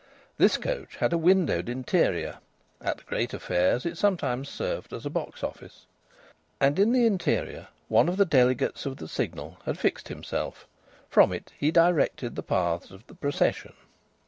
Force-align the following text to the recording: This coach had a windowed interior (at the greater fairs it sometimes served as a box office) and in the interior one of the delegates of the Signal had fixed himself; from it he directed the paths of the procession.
This 0.39 0.57
coach 0.57 0.95
had 0.95 1.13
a 1.13 1.17
windowed 1.19 1.69
interior 1.69 2.39
(at 2.81 2.97
the 2.97 3.03
greater 3.03 3.37
fairs 3.37 3.85
it 3.85 3.99
sometimes 3.99 4.49
served 4.49 4.93
as 4.93 5.05
a 5.05 5.11
box 5.11 5.43
office) 5.43 5.85
and 6.59 6.79
in 6.79 6.91
the 6.91 7.05
interior 7.05 7.67
one 7.87 8.09
of 8.09 8.17
the 8.17 8.25
delegates 8.25 8.87
of 8.87 8.97
the 8.97 9.07
Signal 9.07 9.57
had 9.65 9.77
fixed 9.77 10.07
himself; 10.07 10.65
from 11.07 11.31
it 11.31 11.53
he 11.55 11.69
directed 11.69 12.35
the 12.35 12.41
paths 12.41 12.89
of 12.89 13.05
the 13.05 13.13
procession. 13.13 13.73